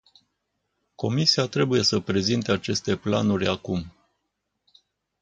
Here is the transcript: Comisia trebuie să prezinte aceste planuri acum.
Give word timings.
Comisia 0.95 1.45
trebuie 1.47 1.83
să 1.83 1.99
prezinte 1.99 2.51
aceste 2.51 2.97
planuri 2.97 3.47
acum. 3.47 3.85